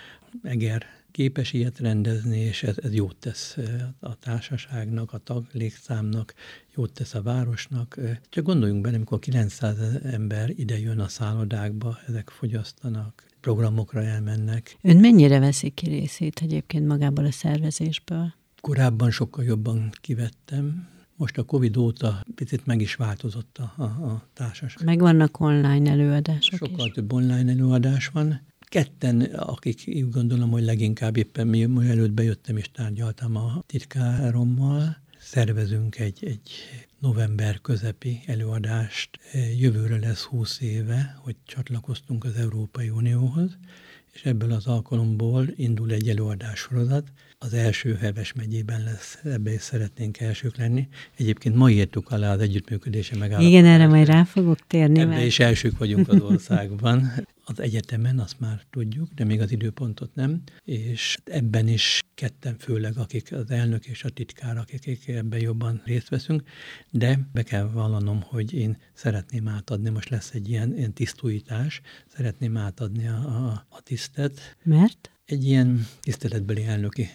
[0.42, 3.56] Eger képes ilyet rendezni, és ez, ez jót tesz
[4.00, 6.34] a társaságnak, a tag létszámnak,
[6.74, 7.98] jót tesz a városnak.
[8.28, 14.76] Csak gondoljunk bele, amikor 900 ember ide jön a szállodákba, ezek fogyasztanak, programokra elmennek.
[14.82, 18.34] Ön mennyire veszik ki részét egyébként magából a szervezésből?
[18.60, 24.28] Korábban sokkal jobban kivettem, most a Covid óta picit meg is változott a, a, a
[24.32, 24.84] társaság.
[24.84, 26.92] Meg vannak online előadások Sokkal is.
[26.92, 28.40] több online előadás van.
[28.60, 34.96] Ketten, akik úgy gondolom, hogy leginkább éppen mi, mi előtt bejöttem és tárgyaltam a titkárommal,
[35.18, 36.50] szervezünk egy, egy
[36.98, 39.18] november közepi előadást.
[39.58, 43.58] Jövőre lesz 20 éve, hogy csatlakoztunk az Európai Unióhoz,
[44.12, 47.08] és ebből az alkalomból indul egy előadássorozat.
[47.38, 50.88] Az első Heves megyében lesz, ebbe is szeretnénk elsők lenni.
[51.16, 53.52] Egyébként ma írtuk alá az együttműködése megállapodást.
[53.52, 55.00] Igen, erre majd rá fogok térni.
[55.00, 55.24] Ebbe mert...
[55.24, 57.12] is elsők vagyunk az országban.
[57.50, 62.96] Az egyetemen azt már tudjuk, de még az időpontot nem, és ebben is ketten főleg,
[62.96, 66.42] akik az elnök és a titkár, akik ebben jobban részt veszünk,
[66.90, 71.80] de be kell vallanom, hogy én szeretném átadni, most lesz egy ilyen, ilyen tisztújítás,
[72.16, 74.56] szeretném átadni a, a, a tisztet.
[74.62, 75.10] Mert?
[75.24, 77.08] Egy ilyen tiszteletbeli elnöki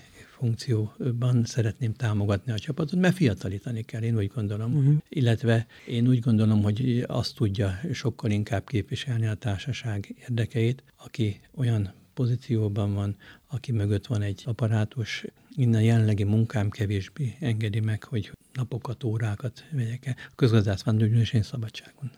[0.43, 4.75] funkcióban szeretném támogatni a csapatot, mert fiatalítani kell, én úgy gondolom.
[4.75, 4.95] Uh-huh.
[5.09, 11.93] Illetve én úgy gondolom, hogy azt tudja sokkal inkább képviselni a társaság érdekeit, aki olyan
[12.13, 13.15] pozícióban van,
[13.47, 15.25] aki mögött van egy aparátus,
[15.55, 20.15] innen jelenlegi munkám kevésbé engedi meg, hogy napokat, órákat vegyek el.
[20.17, 22.11] A közgazdász és én szabadságon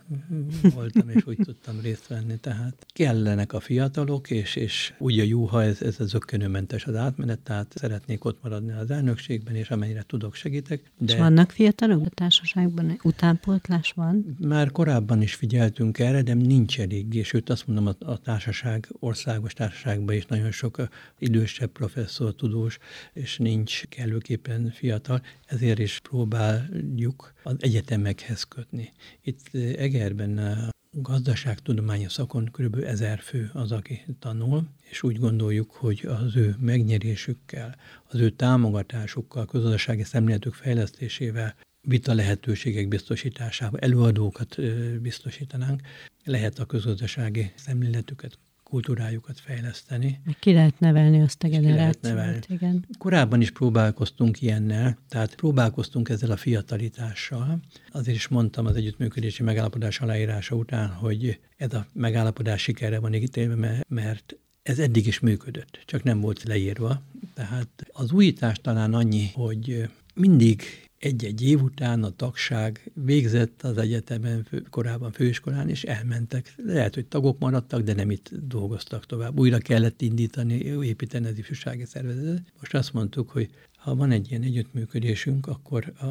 [0.74, 2.38] voltam, és úgy tudtam részt venni.
[2.38, 6.96] Tehát kellenek a fiatalok, és, és úgy a jó, ha ez, ez a zöggenőmentes az
[6.96, 10.92] átmenet, tehát szeretnék ott maradni az elnökségben, és amennyire tudok, segítek.
[10.98, 13.00] De és vannak fiatalok a társaságban?
[13.04, 14.38] Utánpótlás van?
[14.40, 18.88] Már korábban is figyeltünk erre, de nincs elég, és őt azt mondom, a, a társaság,
[19.00, 20.88] országos társaságban is nagyon sok
[21.20, 22.78] idősebb professzor, tudós,
[23.14, 28.92] és nincs kellőképpen fiatal, ezért is próbáljuk az egyetemekhez kötni.
[29.22, 32.76] Itt Egerben a gazdaságtudományi szakon kb.
[32.84, 37.76] ezer fő az, aki tanul, és úgy gondoljuk, hogy az ő megnyerésükkel,
[38.08, 44.58] az ő támogatásukkal, közösségi szemléletük fejlesztésével vita lehetőségek biztosításával, előadókat
[45.02, 45.82] biztosítanánk,
[46.24, 48.38] lehet a közgazdasági szemléletüket
[48.70, 50.22] kultúrájukat fejleszteni.
[50.40, 52.86] Ki lehet nevelni azt a generációt, igen.
[52.98, 57.60] Korábban is próbálkoztunk ilyennel, tehát próbálkoztunk ezzel a fiatalitással.
[57.92, 63.84] Azért is mondtam az együttműködési megállapodás aláírása után, hogy ez a megállapodás sikerre van ítélve,
[63.88, 67.02] mert ez eddig is működött, csak nem volt leírva.
[67.34, 70.62] Tehát az újítás talán annyi, hogy mindig
[71.00, 76.54] egy-egy év után a tagság végzett az egyetemen, fő, korábban főiskolán, és elmentek.
[76.58, 79.40] Lehet, hogy tagok maradtak, de nem itt dolgoztak tovább.
[79.40, 82.54] Újra kellett indítani, építeni az ifjúsági szervezetet.
[82.60, 86.06] Most azt mondtuk, hogy ha van egy ilyen együttműködésünk, akkor a,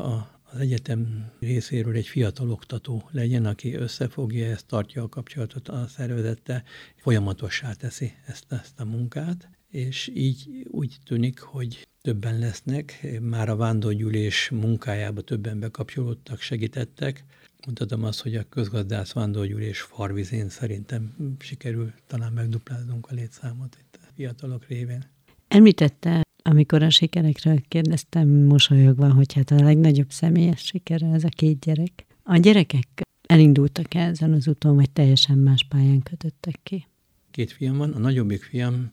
[0.54, 6.62] az egyetem részéről egy fiatal oktató legyen, aki összefogja ezt, tartja a kapcsolatot a szervezettel,
[6.96, 13.56] folyamatossá teszi ezt, ezt a munkát, és így úgy tűnik, hogy többen lesznek, már a
[13.56, 17.24] vándorgyűlés munkájába többen bekapcsolódtak, segítettek.
[17.66, 24.06] Mondhatom azt, hogy a közgazdász vándorgyűlés farvizén szerintem sikerül talán megdupláznunk a létszámot itt a
[24.14, 25.04] fiatalok révén.
[25.48, 31.58] Említette, amikor a sikerekről kérdeztem mosolyogva, hogy hát a legnagyobb személyes sikere ez a két
[31.58, 32.06] gyerek.
[32.22, 36.86] A gyerekek elindultak -e ezen az úton, vagy teljesen más pályán kötöttek ki?
[37.30, 38.92] Két fiam van, a nagyobbik fiam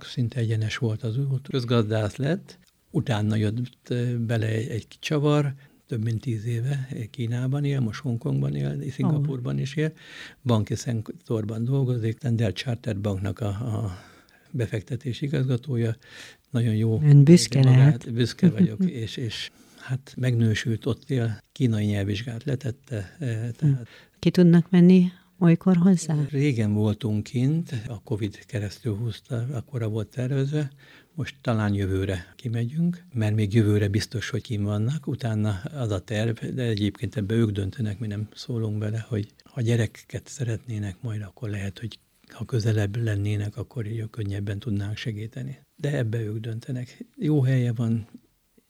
[0.00, 1.48] szinte egyenes volt az út.
[1.48, 2.58] Közgazdász lett,
[2.90, 5.54] utána jött bele egy, egy csavar,
[5.86, 9.92] több mint tíz éve Kínában él, most Hongkongban él, Szingapurban is él,
[10.42, 13.98] banki szektorban dolgozik, Tender Chartered Banknak a, a
[14.50, 15.96] befektetés igazgatója,
[16.50, 17.00] nagyon jó.
[17.02, 18.12] Ön büszke lehet.
[18.12, 23.16] Büszke vagyok, és, és hát megnősült, ott él, kínai nyelvvizsgát letette.
[23.18, 26.14] Tehát Ki tudnak menni olykor hozzá?
[26.30, 30.70] Régen voltunk kint, a Covid keresztül húzta, akkora volt tervezve,
[31.14, 36.44] most talán jövőre kimegyünk, mert még jövőre biztos, hogy kim vannak, utána az a terv,
[36.54, 41.48] de egyébként ebbe ők döntenek, mi nem szólunk bele, hogy ha gyerekeket szeretnének majd, akkor
[41.48, 41.98] lehet, hogy
[42.32, 45.58] ha közelebb lennének, akkor könnyebben tudnánk segíteni.
[45.76, 47.04] De ebbe ők döntenek.
[47.16, 48.06] Jó helye van,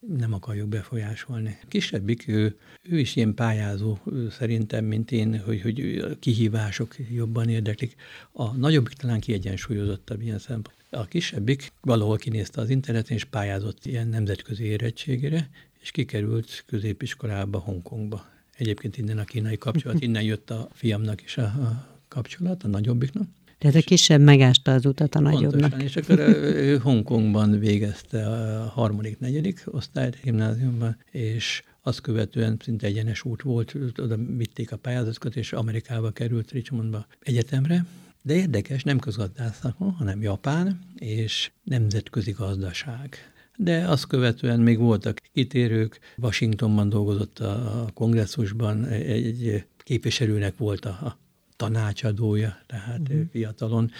[0.07, 1.57] nem akarjuk befolyásolni.
[1.67, 3.97] Kisebbik, ő, ő is ilyen pályázó
[4.29, 7.95] szerintem, mint én, hogy, hogy kihívások jobban érdeklik.
[8.31, 10.75] A nagyobbik talán kiegyensúlyozottabb ilyen szempont.
[10.89, 15.49] A kisebbik valahol kinézte az interneten, és pályázott ilyen nemzetközi érettségére,
[15.81, 18.25] és kikerült középiskolába, Hongkongba.
[18.57, 23.27] Egyébként innen a kínai kapcsolat, innen jött a fiamnak is a, a kapcsolat, a nagyobbiknak.
[23.61, 25.69] Tehát a kisebb megásta az utat a nagyobbnak.
[25.69, 32.87] Pontosan, és akkor ő Hongkongban végezte a harmadik, negyedik osztályt gimnáziumban, és azt követően szinte
[32.87, 37.85] egyenes út volt, oda vitték a pályázatokat, és Amerikába került Richmondba egyetemre,
[38.21, 43.15] de érdekes, nem közgazdászak, hanem Japán és nemzetközi gazdaság.
[43.57, 51.19] De azt követően még voltak kitérők, Washingtonban dolgozott a kongresszusban, egy képviselőnek volt a
[51.61, 53.21] tanácsadója, tehát uh-huh.
[53.31, 53.91] fiatalon.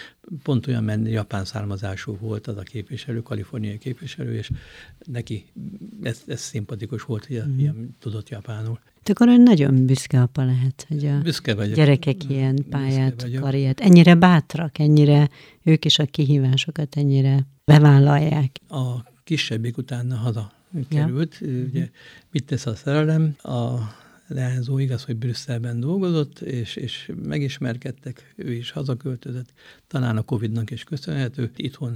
[0.42, 4.50] Pont olyan menni, japán származású volt az a képviselő, kaliforniai képviselő, és
[5.04, 5.44] neki
[6.02, 7.56] ez, ez szimpatikus volt, hogy uh-huh.
[7.56, 8.80] fiam tudott japánul.
[9.02, 11.74] De akkor ön nagyon büszke apa lehet, hogy a büszke vagyok.
[11.74, 15.28] gyerekek ilyen pályát, karriert, ennyire bátrak, ennyire
[15.62, 18.60] ők is a kihívásokat ennyire bevállalják.
[18.68, 20.52] A kisebbik utána haza
[20.88, 21.48] került, ja.
[21.48, 21.88] ugye
[22.30, 23.78] mit tesz a szerelem, a
[24.32, 29.52] leányzó igaz, hogy Brüsszelben dolgozott, és, és megismerkedtek, ő is hazaköltözött,
[29.86, 31.92] talán a Covid-nak is köszönhető, itthon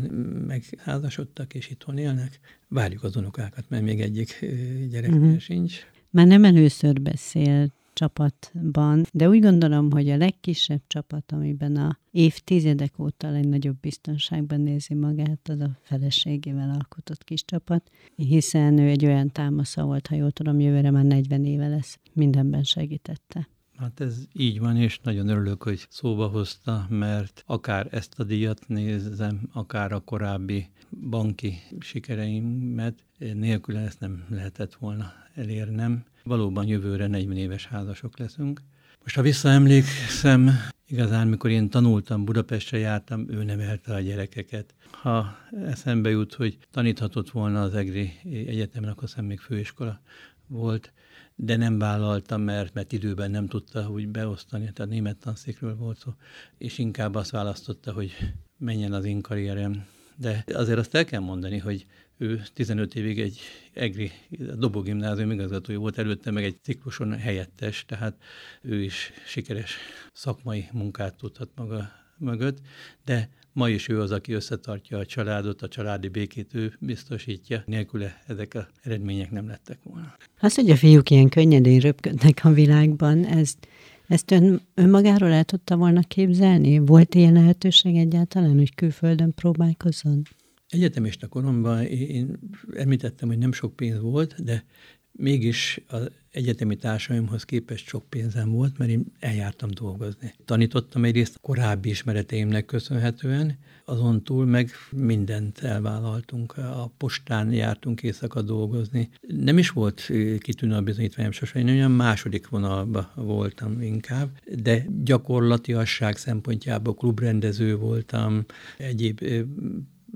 [0.47, 2.41] megházasodtak, és itthon élnek.
[2.69, 4.47] Várjuk az unokákat, mert még egyik
[4.91, 5.39] gyerek uh-huh.
[5.39, 5.87] sincs.
[6.11, 12.99] Már nem először beszélt csapatban, de úgy gondolom, hogy a legkisebb csapat, amiben a évtizedek
[12.99, 19.31] óta legnagyobb biztonságban nézi magát, az a feleségével alkotott kis csapat, hiszen ő egy olyan
[19.31, 23.49] támasza volt, ha jól tudom, jövőre már 40 éve lesz, mindenben segítette.
[23.77, 28.69] Hát ez így van, és nagyon örülök, hogy szóba hozta, mert akár ezt a díjat
[28.69, 30.67] nézem, akár a korábbi
[31.11, 36.05] banki sikereimet, nélkül ezt nem lehetett volna elérnem.
[36.27, 38.61] Valóban jövőre 40 éves házasok leszünk.
[39.03, 40.51] Most ha visszaemlékszem,
[40.87, 44.75] igazán mikor én tanultam, Budapestre jártam, ő nevelte a gyerekeket.
[44.91, 45.37] Ha
[45.67, 50.01] eszembe jut, hogy taníthatott volna az EGRI egyetemen, akkor hiszem még főiskola
[50.47, 50.93] volt,
[51.35, 56.15] de nem vállaltam, mert, mert időben nem tudta úgy beosztani, tehát német tanszékről volt szó,
[56.59, 58.13] és inkább azt választotta, hogy
[58.59, 59.87] menjen az én karrierem.
[60.17, 61.87] De azért azt el kell mondani, hogy
[62.19, 63.41] ő 15 évig egy
[63.73, 64.11] EGRI
[64.59, 68.17] dobogimnázium igazgatója volt, előtte meg egy cikluson helyettes, tehát
[68.63, 69.77] ő is sikeres
[70.13, 72.59] szakmai munkát tudhat maga mögött,
[73.05, 77.63] de ma is ő az, aki összetartja a családot, a családi békét ő biztosítja.
[77.67, 80.17] Nélküle ezek az eredmények nem lettek volna.
[80.41, 83.69] Az, hogy a fiúk ilyen könnyedén röpködnek a világban, ezt,
[84.09, 86.79] ezt ön, önmagáról el tudta volna képzelni?
[86.79, 90.23] Volt ilyen lehetőség egyáltalán, hogy külföldön próbálkozzon?
[90.69, 92.39] Egyetemista koromban én
[92.75, 94.65] említettem, hogy nem sok pénz volt, de
[95.13, 100.35] mégis az egyetemi társaimhoz képest sok pénzem volt, mert én eljártam dolgozni.
[100.45, 106.57] Tanítottam egyrészt korábbi ismereteimnek köszönhetően, azon túl meg mindent elvállaltunk.
[106.57, 109.09] A postán jártunk éjszaka dolgozni.
[109.21, 116.17] Nem is volt kitűnő a bizonyítványom sosem, én olyan második vonalba voltam inkább, de gyakorlatiasság
[116.17, 118.45] szempontjából klubrendező voltam,
[118.79, 119.21] egyéb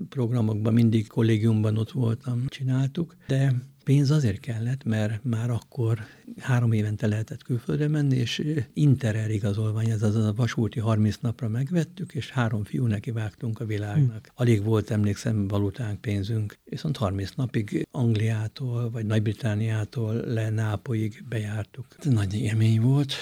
[0.08, 5.98] programokban mindig kollégiumban ott voltam, csináltuk, de pénz azért kellett, mert már akkor
[6.38, 12.14] három évente lehetett külföldre menni, és Interrail igazolvány, ez az a vasúti 30 napra megvettük,
[12.14, 14.26] és három fiú neki vágtunk a világnak.
[14.26, 14.32] Hm.
[14.34, 21.86] Alig volt, emlékszem, valutánk, pénzünk, viszont 30 napig Angliától, vagy Nagy-Britániától le Nápolyig bejártuk.
[22.02, 23.14] Nagy élmény volt,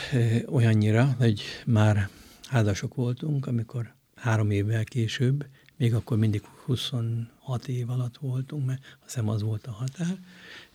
[0.46, 2.08] olyannyira, hogy már
[2.48, 5.46] házasok voltunk, amikor három évvel később
[5.78, 10.18] még akkor mindig 26 év alatt voltunk, mert azt hiszem az volt a határ,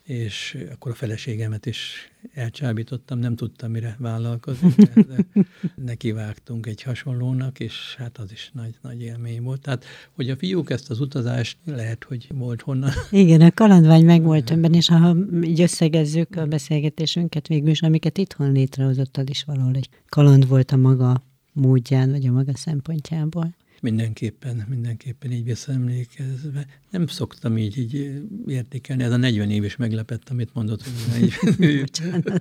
[0.02, 5.26] és akkor a feleségemet is elcsábítottam, nem tudtam mire vállalkozni, de
[5.74, 9.60] nekivágtunk egy hasonlónak, és hát az is nagy, nagy élmény volt.
[9.60, 12.90] Tehát, hogy a fiúk ezt az utazást lehet, hogy volt honnan.
[13.10, 18.18] Igen, a kalandvágy meg volt önben, és ha így összegezzük a beszélgetésünket végül is, amiket
[18.18, 23.54] itthon létrehozott, az is valahol egy kaland volt a maga módján, vagy a maga szempontjából.
[23.84, 26.66] Mindenképpen, mindenképpen így visszaemlékezve.
[26.90, 29.02] Nem szoktam így, így értékelni.
[29.02, 32.24] Ez a 40 év is meglepett, amit mondott, hogy 40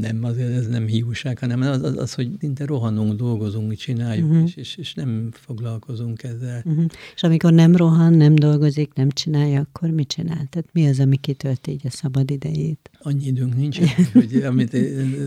[0.00, 4.44] nem, azért ez nem hiúság, hanem az, az, az hogy szinte rohanunk, dolgozunk, csináljuk, uh-huh.
[4.46, 6.62] és, és, és nem foglalkozunk ezzel.
[6.64, 6.84] Uh-huh.
[7.14, 10.46] És amikor nem rohan, nem dolgozik, nem csinálja, akkor mit csinál?
[10.50, 12.90] Tehát mi az, ami kitölti így a szabad idejét?
[13.02, 13.78] Annyi időnk nincs,
[14.12, 14.70] hogy amit...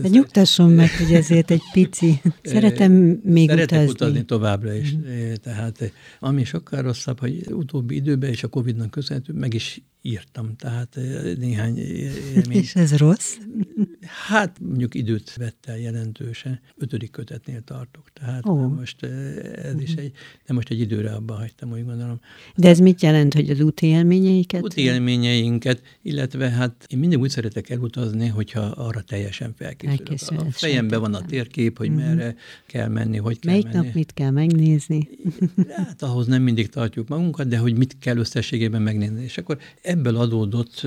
[0.00, 2.20] De nyugtasson meg, hogy ezért egy pici.
[2.42, 3.90] Szeretem még Szeretek utazni.
[3.90, 4.92] utazni továbbra is.
[4.92, 5.34] Uh-huh.
[5.34, 10.98] Tehát ami sokkal rosszabb, hogy utóbbi időben és a Covid-nak köszönhető, meg is írtam, tehát
[11.38, 12.58] néhány élmény.
[12.58, 13.36] És ez rossz?
[14.26, 16.60] Hát mondjuk időt vett el jelentősen.
[16.76, 18.76] Ötödik kötetnél tartok, tehát oh.
[18.76, 19.02] most
[19.54, 20.12] ez is egy,
[20.46, 22.20] de most egy időre abba hagytam, úgy gondolom.
[22.56, 24.62] De ez mit jelent, hogy az úti élményeiket?
[24.62, 30.40] Úti élményeinket, illetve hát én mindig úgy szeretek elutazni, hogyha arra teljesen felkészülök.
[30.40, 31.98] A fejemben van a térkép, hogy mm-hmm.
[31.98, 32.34] merre
[32.66, 33.86] kell menni, hogy kell Melyik menni.
[33.86, 35.08] nap mit kell megnézni?
[35.76, 39.22] Hát ahhoz nem mindig tartjuk magunkat, de hogy mit kell összességében megnézni.
[39.22, 39.58] És akkor
[39.98, 40.86] ebből adódott,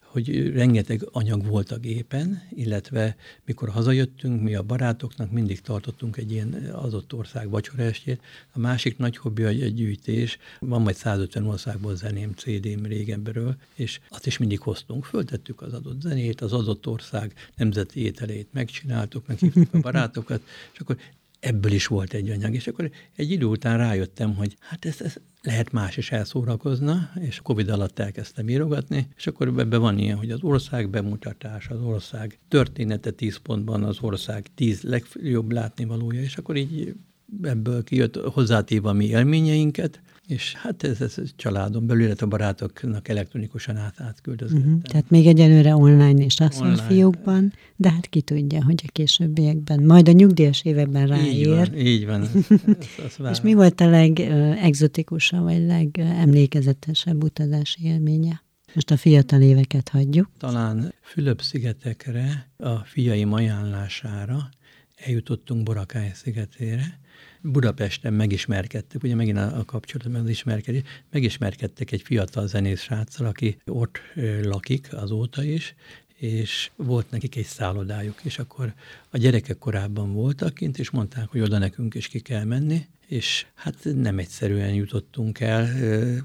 [0.00, 6.32] hogy rengeteg anyag volt a gépen, illetve mikor hazajöttünk, mi a barátoknak mindig tartottunk egy
[6.32, 8.20] ilyen adott ország vacsoraestjét.
[8.52, 14.26] A másik nagy hobbi egy gyűjtés, van majd 150 országból zeném, CD-m régebről, és azt
[14.26, 15.04] is mindig hoztunk.
[15.04, 20.96] Föltettük az adott zenét, az adott ország nemzeti ételét megcsináltuk, meghívtuk a barátokat, és akkor
[21.40, 25.16] ebből is volt egy anyag, és akkor egy idő után rájöttem, hogy hát ez, ez
[25.42, 30.16] lehet más is elszórakozna, és a Covid alatt elkezdtem írogatni, és akkor ebben van ilyen,
[30.16, 36.36] hogy az ország bemutatás, az ország története tíz pontban, az ország tíz legjobb látnivalója, és
[36.36, 36.94] akkor így
[37.42, 43.08] ebből kijött hozzátéve a mi élményeinket, és hát ez, ez családon belül, illetve a barátoknak
[43.08, 44.66] elektronikusan át, átküldözgettem.
[44.66, 44.82] Uh-huh.
[44.82, 50.08] Tehát még egyelőre online és online fiókban, de hát ki tudja, hogy a későbbiekben, majd
[50.08, 51.32] a nyugdíjas években ráér.
[51.32, 52.22] Így van, így van.
[52.22, 58.42] Ez, ez és mi volt a legegzotikusabb, vagy legemlékezetesebb utazási élménye?
[58.74, 60.30] Most a fiatal éveket hagyjuk.
[60.38, 64.48] Talán Fülöp-szigetekre, a fiaim ajánlására
[64.96, 66.99] eljutottunk Borakály szigetére,
[67.42, 73.56] Budapesten megismerkedtek, ugye megint a, a kapcsolatban az ismerkedés, megismerkedtek egy fiatal zenész sráccal, aki
[73.66, 74.00] ott
[74.42, 75.74] lakik azóta is,
[76.16, 78.74] és volt nekik egy szállodájuk, és akkor
[79.10, 83.46] a gyerekek korábban voltak kint, és mondták, hogy oda nekünk is ki kell menni, és
[83.54, 85.68] hát nem egyszerűen jutottunk el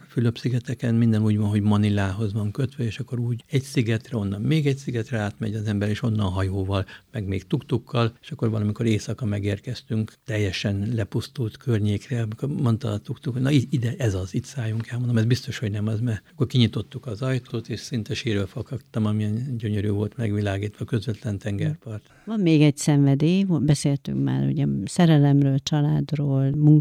[0.07, 4.67] Fülöp-szigeteken, minden úgy van, hogy Manilához van kötve, és akkor úgy egy szigetre, onnan még
[4.67, 9.25] egy szigetre átmegy az ember, és onnan hajóval, meg még tuktukkal, és akkor valamikor éjszaka
[9.25, 14.87] megérkeztünk teljesen lepusztult környékre, amikor mondta a tuktuk, hogy na ide, ez az, itt szálljunk
[14.87, 18.47] el, mondom, ez biztos, hogy nem az, mert akkor kinyitottuk az ajtót, és szinte sírva
[18.47, 22.03] fakadtam, amilyen gyönyörű volt megvilágítva közvetlen tengerpart.
[22.25, 26.73] Van még egy szenvedély, beszéltünk már ugye szerelemről, családról, munkáról,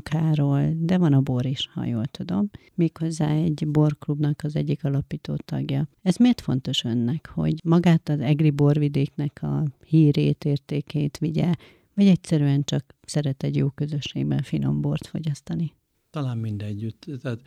[0.77, 2.51] de van a bor is, ha jól tudom.
[2.75, 5.89] Méghozzá egy borklubnak az egyik alapító tagja.
[6.03, 11.55] Ez miért fontos önnek, hogy magát az egri borvidéknek a hírét, értékét vigye,
[11.95, 15.73] vagy egyszerűen csak szeret egy jó közösségben finom bort fogyasztani?
[16.11, 17.07] Talán mindegyütt.
[17.23, 17.41] Tehát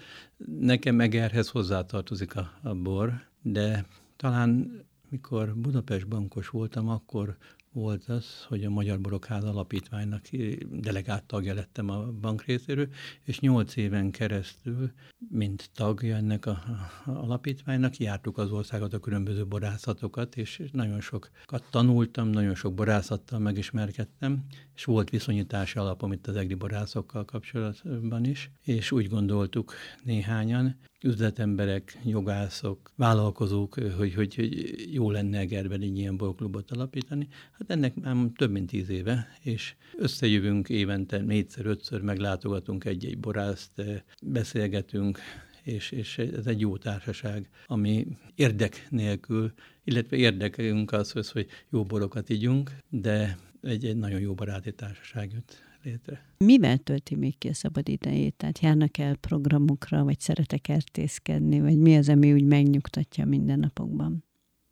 [0.59, 4.71] nekem meg erhez hozzátartozik a, a bor, de talán
[5.09, 7.37] mikor Budapest bankos voltam, akkor
[7.71, 10.25] volt az, hogy a Magyar Borokház Alapítványnak
[10.71, 12.87] delegált tagja lettem a bank részéről,
[13.23, 14.91] és nyolc éven keresztül,
[15.29, 16.63] mint tagja ennek a
[17.05, 24.45] alapítványnak, jártuk az országot a különböző borászatokat, és nagyon sokat tanultam, nagyon sok borászattal megismerkedtem,
[24.75, 31.97] és volt viszonyítási alapom itt az egri borászokkal kapcsolatban is, és úgy gondoltuk néhányan, üzletemberek,
[32.05, 37.27] jogászok, vállalkozók, hogy, hogy, hogy jó lenne Egerben egy ilyen borklubot alapítani.
[37.51, 43.81] Hát ennek már több mint tíz éve, és összejövünk évente négyszer-ötször, meglátogatunk egy-egy borászt,
[44.23, 45.19] beszélgetünk,
[45.63, 52.29] és, és ez egy jó társaság, ami érdek nélkül, illetve érdekünk az, hogy jó borokat
[52.29, 56.25] ígyunk, de egy, egy nagyon jó baráti társaság jött létre.
[56.37, 58.35] Mivel tölti még ki a szabad idejét?
[58.35, 64.23] Tehát járnak el programokra, vagy szeretek kertészkedni, vagy mi az, ami úgy megnyugtatja minden napokban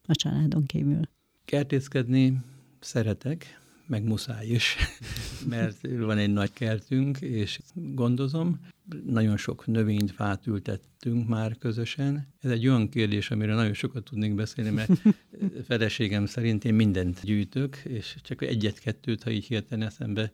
[0.08, 1.02] a családon kívül?
[1.46, 2.38] Kertészkedni
[2.80, 4.76] szeretek, meg muszáj is,
[5.50, 8.60] mert van egy nagy kertünk, és gondozom,
[9.06, 12.34] nagyon sok növényt, fát ültettünk már közösen.
[12.42, 14.92] Ez egy olyan kérdés, amire nagyon sokat tudnék beszélni, mert
[15.68, 20.32] feleségem szerint én mindent gyűjtök, és csak egyet-kettőt, ha így hirtelen eszembe,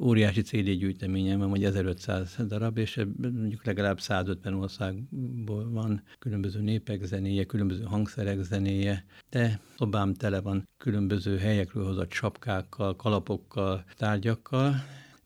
[0.00, 7.04] óriási CD gyűjteményem van, vagy 1500 darab, és mondjuk legalább 150 országból van különböző népek
[7.04, 14.74] zenéje, különböző hangszerek zenéje, de szobám tele van különböző helyekről hozott sapkákkal, kalapokkal, tárgyakkal,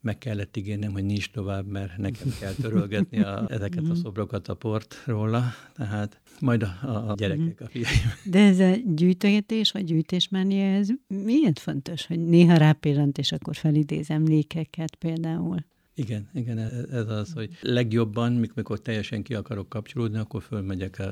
[0.05, 3.95] meg kellett ígérnem, hogy nincs tovább, mert nekem kell törölgetni a, ezeket a mhm.
[3.95, 5.45] szobrokat a port róla,
[5.75, 8.13] tehát majd a, a gyerekek, a fiaim.
[8.31, 14.11] De ez a gyűjtögetés, vagy gyűjtésmánia, ez miért fontos, hogy néha rápillant, és akkor felidéz
[14.11, 15.65] emlékeket például?
[15.97, 21.11] Igen, igen, e, ez az, hogy legjobban, mikor teljesen ki akarok kapcsolódni, akkor fölmegyek a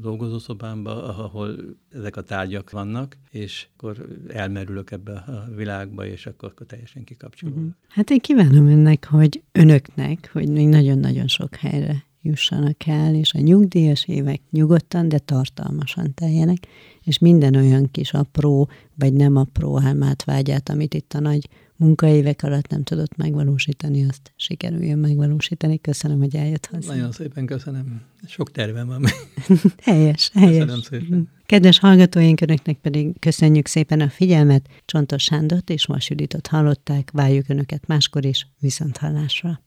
[0.00, 1.56] dolgozószobámba, ahol
[1.90, 7.58] ezek a tárgyak vannak, és akkor elmerülök ebbe a világba, és akkor, akkor teljesen kikapcsolódok.
[7.58, 7.74] Uh-huh.
[7.88, 13.38] Hát én kívánom önnek, hogy önöknek, hogy még nagyon-nagyon sok helyre jussanak el, és a
[13.40, 16.66] nyugdíjas évek nyugodtan, de tartalmasan teljenek,
[17.02, 21.48] és minden olyan kis apró, vagy nem apró álmát, vágyát, amit itt a nagy
[21.82, 25.80] munkaévek alatt nem tudott megvalósítani, azt sikerüljön megvalósítani.
[25.80, 26.94] Köszönöm, hogy eljött hozzá.
[26.94, 28.02] Nagyon szépen köszönöm.
[28.26, 29.04] Sok tervem van.
[29.82, 30.58] helyes, helyes.
[30.58, 31.28] Köszönöm szépen.
[31.46, 34.68] Kedves hallgatóink, önöknek pedig köszönjük szépen a figyelmet.
[34.84, 37.10] Csontos Sándort és Vas Juditot hallották.
[37.10, 38.46] Várjuk önöket máskor is.
[38.58, 39.60] Viszont hallásra.